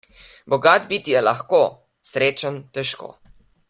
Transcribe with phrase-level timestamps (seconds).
[0.53, 1.61] Bogat biti je lahko,
[2.13, 3.17] srečen- težko.